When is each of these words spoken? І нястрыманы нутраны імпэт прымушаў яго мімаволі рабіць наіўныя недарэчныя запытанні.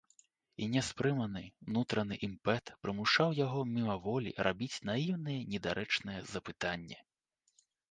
І 0.63 0.67
нястрыманы 0.75 1.43
нутраны 1.75 2.17
імпэт 2.27 2.71
прымушаў 2.87 3.37
яго 3.41 3.61
мімаволі 3.75 4.35
рабіць 4.49 4.81
наіўныя 4.93 5.47
недарэчныя 5.55 6.27
запытанні. 6.35 6.97